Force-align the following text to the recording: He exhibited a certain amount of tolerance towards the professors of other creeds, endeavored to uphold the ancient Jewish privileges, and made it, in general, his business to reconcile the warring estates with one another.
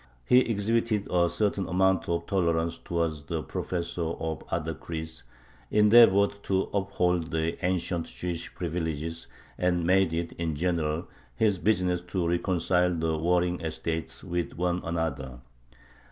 He 0.25 0.39
exhibited 0.39 1.07
a 1.11 1.29
certain 1.29 1.67
amount 1.69 2.09
of 2.09 2.25
tolerance 2.25 2.79
towards 2.79 3.25
the 3.25 3.43
professors 3.43 3.99
of 4.19 4.41
other 4.49 4.73
creeds, 4.73 5.21
endeavored 5.69 6.41
to 6.45 6.69
uphold 6.73 7.29
the 7.29 7.63
ancient 7.63 8.07
Jewish 8.07 8.51
privileges, 8.55 9.27
and 9.59 9.85
made 9.85 10.11
it, 10.11 10.31
in 10.39 10.55
general, 10.55 11.07
his 11.35 11.59
business 11.59 12.01
to 12.01 12.27
reconcile 12.27 12.95
the 12.95 13.15
warring 13.15 13.61
estates 13.61 14.23
with 14.23 14.53
one 14.57 14.81
another. 14.83 15.37